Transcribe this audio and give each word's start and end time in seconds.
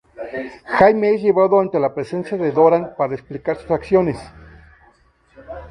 Jaime 0.67 1.13
es 1.13 1.21
llevado 1.21 1.59
ante 1.59 1.79
la 1.79 1.93
presencia 1.93 2.35
de 2.35 2.51
Doran 2.51 2.95
para 2.97 3.13
explicar 3.13 3.57
sus 3.57 3.69
acciones. 3.69 4.17